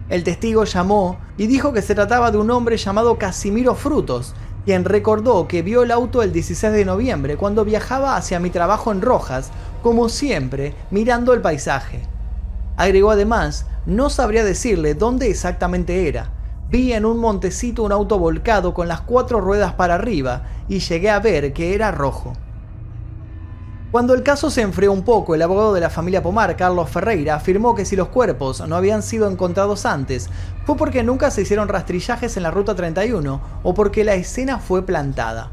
El 0.10 0.24
testigo 0.24 0.64
llamó 0.64 1.18
y 1.38 1.48
dijo 1.48 1.74
que 1.74 1.82
se 1.82 1.96
trataba 1.96 2.32
de 2.32 2.38
un 2.38 2.52
hombre 2.52 2.78
llamado 2.78 3.18
Casimiro 3.18 3.76
Frutos, 3.76 4.34
quien 4.66 4.86
recordó 4.86 5.48
que 5.48 5.62
vio 5.62 5.84
el 5.84 5.92
auto 5.92 6.22
el 6.22 6.32
16 6.32 6.74
de 6.74 6.86
noviembre 6.86 7.38
cuando 7.38 7.66
viajaba 7.66 8.16
hacia 8.16 8.40
mi 8.40 8.50
trabajo 8.50 8.92
en 8.92 9.02
Rojas, 9.02 9.52
como 9.82 10.10
siempre, 10.10 10.76
mirando 10.92 11.34
el 11.34 11.42
paisaje. 11.42 12.02
Agregó 12.78 13.12
además, 13.12 13.66
no 13.86 14.10
sabría 14.10 14.44
decirle 14.44 14.94
dónde 14.94 15.30
exactamente 15.30 16.08
era, 16.08 16.32
Vi 16.70 16.94
en 16.94 17.06
un 17.06 17.20
montecito 17.20 17.84
un 17.84 17.92
auto 17.92 18.18
volcado 18.18 18.74
con 18.74 18.88
las 18.88 19.02
cuatro 19.02 19.40
ruedas 19.40 19.74
para 19.74 19.96
arriba 19.96 20.44
y 20.68 20.80
llegué 20.80 21.10
a 21.10 21.20
ver 21.20 21.54
que 21.54 21.76
era 21.76 21.92
rojo. 21.92 22.34
Cuando 23.94 24.16
el 24.16 24.24
caso 24.24 24.50
se 24.50 24.64
enfrió 24.64 24.92
un 24.92 25.04
poco, 25.04 25.36
el 25.36 25.44
abogado 25.44 25.72
de 25.72 25.80
la 25.80 25.92
familia 25.92 26.24
Pomar, 26.24 26.58
Carlos 26.58 26.90
Ferreira, 26.90 27.36
afirmó 27.36 27.76
que 27.76 27.86
si 27.86 27.96
los 27.96 28.08
cuerpos 28.08 28.68
no 28.68 28.76
habían 28.76 29.04
sido 29.04 29.30
encontrados 29.30 29.86
antes, 29.86 30.32
fue 30.66 30.76
porque 30.76 31.04
nunca 31.04 31.30
se 31.30 31.44
hicieron 31.44 31.68
rastrillajes 31.68 32.36
en 32.36 32.42
la 32.42 32.50
Ruta 32.50 32.74
31 32.74 33.42
o 33.62 33.74
porque 33.76 34.04
la 34.04 34.16
escena 34.16 34.58
fue 34.58 34.84
plantada. 34.84 35.52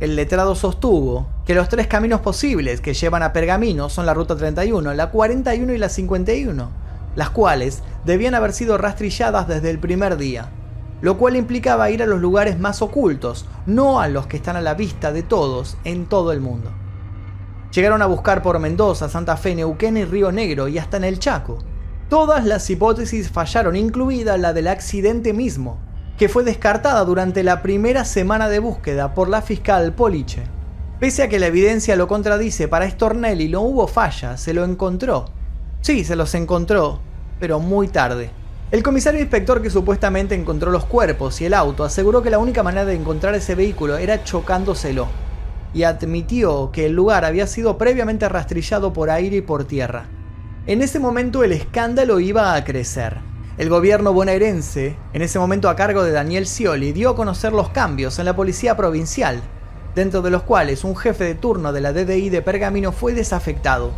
El 0.00 0.16
letrado 0.16 0.56
sostuvo 0.56 1.28
que 1.46 1.54
los 1.54 1.68
tres 1.68 1.86
caminos 1.86 2.22
posibles 2.22 2.80
que 2.80 2.92
llevan 2.92 3.22
a 3.22 3.32
Pergamino 3.32 3.88
son 3.88 4.04
la 4.04 4.14
Ruta 4.14 4.34
31, 4.34 4.92
la 4.94 5.10
41 5.10 5.72
y 5.72 5.78
la 5.78 5.88
51 5.88 6.89
las 7.20 7.30
cuales 7.30 7.82
debían 8.06 8.34
haber 8.34 8.54
sido 8.54 8.78
rastrilladas 8.78 9.46
desde 9.46 9.68
el 9.68 9.78
primer 9.78 10.16
día, 10.16 10.48
lo 11.02 11.18
cual 11.18 11.36
implicaba 11.36 11.90
ir 11.90 12.02
a 12.02 12.06
los 12.06 12.18
lugares 12.18 12.58
más 12.58 12.80
ocultos, 12.80 13.44
no 13.66 14.00
a 14.00 14.08
los 14.08 14.26
que 14.26 14.38
están 14.38 14.56
a 14.56 14.62
la 14.62 14.72
vista 14.72 15.12
de 15.12 15.22
todos 15.22 15.76
en 15.84 16.06
todo 16.06 16.32
el 16.32 16.40
mundo. 16.40 16.70
Llegaron 17.74 18.00
a 18.00 18.06
buscar 18.06 18.42
por 18.42 18.58
Mendoza, 18.58 19.10
Santa 19.10 19.36
Fe, 19.36 19.54
Neuquén 19.54 19.98
y 19.98 20.06
Río 20.06 20.32
Negro 20.32 20.66
y 20.66 20.78
hasta 20.78 20.96
en 20.96 21.04
el 21.04 21.18
Chaco. 21.18 21.58
Todas 22.08 22.46
las 22.46 22.70
hipótesis 22.70 23.30
fallaron, 23.30 23.76
incluida 23.76 24.38
la 24.38 24.54
del 24.54 24.68
accidente 24.68 25.34
mismo, 25.34 25.78
que 26.16 26.30
fue 26.30 26.42
descartada 26.42 27.04
durante 27.04 27.44
la 27.44 27.60
primera 27.60 28.06
semana 28.06 28.48
de 28.48 28.60
búsqueda 28.60 29.12
por 29.12 29.28
la 29.28 29.42
fiscal 29.42 29.92
Poliche. 29.92 30.44
Pese 30.98 31.22
a 31.22 31.28
que 31.28 31.38
la 31.38 31.48
evidencia 31.48 31.96
lo 31.96 32.08
contradice, 32.08 32.66
para 32.66 32.88
Stornelli 32.88 33.50
no 33.50 33.60
hubo 33.60 33.86
falla, 33.86 34.38
se 34.38 34.54
lo 34.54 34.64
encontró. 34.64 35.26
Sí, 35.82 36.04
se 36.04 36.16
los 36.16 36.34
encontró, 36.34 37.00
pero 37.40 37.58
muy 37.58 37.88
tarde. 37.88 38.30
El 38.70 38.84
comisario 38.84 39.20
inspector 39.20 39.60
que 39.60 39.70
supuestamente 39.70 40.36
encontró 40.36 40.70
los 40.70 40.84
cuerpos 40.84 41.40
y 41.40 41.46
el 41.46 41.54
auto 41.54 41.82
aseguró 41.82 42.22
que 42.22 42.30
la 42.30 42.38
única 42.38 42.62
manera 42.62 42.84
de 42.84 42.94
encontrar 42.94 43.34
ese 43.34 43.56
vehículo 43.56 43.96
era 43.96 44.22
chocándoselo, 44.22 45.08
y 45.74 45.82
admitió 45.82 46.70
que 46.72 46.86
el 46.86 46.92
lugar 46.92 47.24
había 47.24 47.48
sido 47.48 47.78
previamente 47.78 48.28
rastrillado 48.28 48.92
por 48.92 49.10
aire 49.10 49.38
y 49.38 49.40
por 49.40 49.64
tierra. 49.64 50.06
En 50.66 50.82
ese 50.82 51.00
momento 51.00 51.42
el 51.42 51.52
escándalo 51.52 52.20
iba 52.20 52.54
a 52.54 52.64
crecer. 52.64 53.18
El 53.58 53.68
gobierno 53.68 54.12
bonaerense, 54.12 54.96
en 55.12 55.22
ese 55.22 55.38
momento 55.38 55.68
a 55.68 55.76
cargo 55.76 56.04
de 56.04 56.12
Daniel 56.12 56.46
Scioli, 56.46 56.92
dio 56.92 57.10
a 57.10 57.16
conocer 57.16 57.52
los 57.52 57.70
cambios 57.70 58.18
en 58.18 58.24
la 58.24 58.36
policía 58.36 58.76
provincial, 58.76 59.42
dentro 59.94 60.22
de 60.22 60.30
los 60.30 60.44
cuales 60.44 60.84
un 60.84 60.96
jefe 60.96 61.24
de 61.24 61.34
turno 61.34 61.72
de 61.72 61.80
la 61.80 61.92
DDI 61.92 62.30
de 62.30 62.42
Pergamino 62.42 62.92
fue 62.92 63.14
desafectado. 63.14 63.90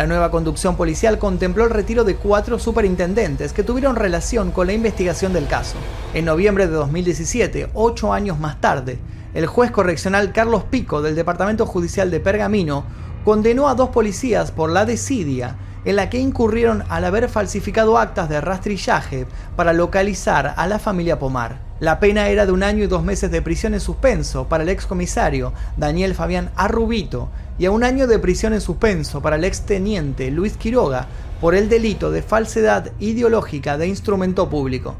La 0.00 0.06
nueva 0.06 0.30
conducción 0.30 0.76
policial 0.76 1.18
contempló 1.18 1.64
el 1.64 1.70
retiro 1.70 2.04
de 2.04 2.16
cuatro 2.16 2.58
superintendentes 2.58 3.52
que 3.52 3.62
tuvieron 3.62 3.96
relación 3.96 4.50
con 4.50 4.66
la 4.66 4.72
investigación 4.72 5.34
del 5.34 5.46
caso. 5.46 5.76
En 6.14 6.24
noviembre 6.24 6.66
de 6.66 6.72
2017, 6.72 7.68
ocho 7.74 8.14
años 8.14 8.38
más 8.38 8.62
tarde, 8.62 8.98
el 9.34 9.44
juez 9.44 9.70
correccional 9.70 10.32
Carlos 10.32 10.64
Pico 10.64 11.02
del 11.02 11.16
Departamento 11.16 11.66
Judicial 11.66 12.10
de 12.10 12.18
Pergamino 12.18 12.86
condenó 13.26 13.68
a 13.68 13.74
dos 13.74 13.90
policías 13.90 14.52
por 14.52 14.70
la 14.70 14.86
desidia 14.86 15.58
en 15.84 15.96
la 15.96 16.08
que 16.08 16.18
incurrieron 16.18 16.82
al 16.88 17.04
haber 17.04 17.28
falsificado 17.28 17.98
actas 17.98 18.30
de 18.30 18.40
rastrillaje 18.40 19.26
para 19.54 19.74
localizar 19.74 20.54
a 20.56 20.66
la 20.66 20.78
familia 20.78 21.18
Pomar. 21.18 21.58
La 21.78 22.00
pena 22.00 22.28
era 22.28 22.46
de 22.46 22.52
un 22.52 22.62
año 22.62 22.84
y 22.84 22.86
dos 22.86 23.02
meses 23.02 23.30
de 23.30 23.42
prisión 23.42 23.74
en 23.74 23.80
suspenso 23.80 24.48
para 24.48 24.62
el 24.62 24.70
excomisario 24.70 25.52
Daniel 25.76 26.14
Fabián 26.14 26.50
Arrubito 26.56 27.28
y 27.60 27.66
a 27.66 27.70
un 27.70 27.84
año 27.84 28.06
de 28.06 28.18
prisión 28.18 28.54
en 28.54 28.62
suspenso 28.62 29.20
para 29.20 29.36
el 29.36 29.44
exteniente 29.44 30.30
Luis 30.30 30.56
Quiroga 30.56 31.06
por 31.42 31.54
el 31.54 31.68
delito 31.68 32.10
de 32.10 32.22
falsedad 32.22 32.90
ideológica 32.98 33.76
de 33.76 33.86
instrumento 33.86 34.48
público. 34.48 34.96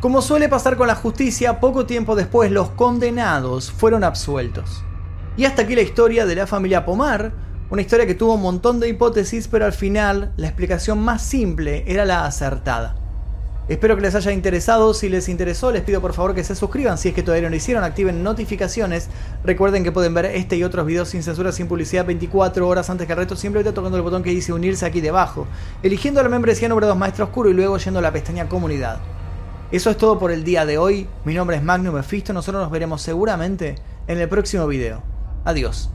Como 0.00 0.22
suele 0.22 0.48
pasar 0.48 0.78
con 0.78 0.86
la 0.86 0.94
justicia, 0.94 1.60
poco 1.60 1.84
tiempo 1.84 2.16
después 2.16 2.50
los 2.50 2.70
condenados 2.70 3.70
fueron 3.70 4.04
absueltos. 4.04 4.82
Y 5.36 5.44
hasta 5.44 5.62
aquí 5.62 5.74
la 5.74 5.82
historia 5.82 6.24
de 6.24 6.34
la 6.34 6.46
familia 6.46 6.86
Pomar, 6.86 7.32
una 7.68 7.82
historia 7.82 8.06
que 8.06 8.14
tuvo 8.14 8.36
un 8.36 8.42
montón 8.42 8.80
de 8.80 8.88
hipótesis, 8.88 9.48
pero 9.48 9.66
al 9.66 9.74
final 9.74 10.32
la 10.38 10.46
explicación 10.46 10.98
más 10.98 11.20
simple 11.20 11.84
era 11.86 12.06
la 12.06 12.24
acertada. 12.24 12.96
Espero 13.68 13.96
que 13.96 14.02
les 14.02 14.14
haya 14.14 14.32
interesado. 14.32 14.94
Si 14.94 15.10
les 15.10 15.28
interesó, 15.28 15.70
les 15.70 15.82
pido 15.82 16.00
por 16.00 16.14
favor 16.14 16.34
que 16.34 16.42
se 16.42 16.54
suscriban. 16.54 16.96
Si 16.96 17.10
es 17.10 17.14
que 17.14 17.22
todavía 17.22 17.48
no 17.48 17.50
lo 17.50 17.56
hicieron, 17.56 17.84
activen 17.84 18.22
notificaciones. 18.22 19.10
Recuerden 19.44 19.84
que 19.84 19.92
pueden 19.92 20.14
ver 20.14 20.24
este 20.24 20.56
y 20.56 20.64
otros 20.64 20.86
videos 20.86 21.10
sin 21.10 21.22
censura, 21.22 21.52
sin 21.52 21.68
publicidad, 21.68 22.06
24 22.06 22.66
horas 22.66 22.88
antes 22.88 23.06
que 23.06 23.12
el 23.12 23.18
resto. 23.18 23.36
Simplemente 23.36 23.74
tocando 23.74 23.98
el 23.98 24.02
botón 24.02 24.22
que 24.22 24.30
dice 24.30 24.54
unirse 24.54 24.86
aquí 24.86 25.02
debajo, 25.02 25.46
eligiendo 25.82 26.22
la 26.22 26.30
membresía 26.30 26.68
número 26.68 26.86
2 26.86 26.96
Maestro 26.96 27.26
Oscuro 27.26 27.50
y 27.50 27.54
luego 27.54 27.76
yendo 27.76 27.98
a 27.98 28.02
la 28.02 28.12
pestaña 28.12 28.48
Comunidad. 28.48 29.00
Eso 29.70 29.90
es 29.90 29.98
todo 29.98 30.18
por 30.18 30.32
el 30.32 30.44
día 30.44 30.64
de 30.64 30.78
hoy. 30.78 31.06
Mi 31.26 31.34
nombre 31.34 31.56
es 31.56 31.62
Magnum 31.62 31.94
Mephisto. 31.94 32.32
Nosotros 32.32 32.62
nos 32.62 32.72
veremos 32.72 33.02
seguramente 33.02 33.74
en 34.06 34.18
el 34.18 34.30
próximo 34.30 34.66
video. 34.66 35.02
Adiós. 35.44 35.90